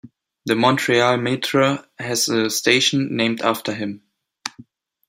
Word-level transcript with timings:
The 0.47 0.55
Montreal 0.55 1.17
Metro 1.17 1.77
has 1.99 2.27
a 2.27 2.49
station 2.49 3.15
named 3.15 3.39
after 3.43 3.71
him. 3.71 4.01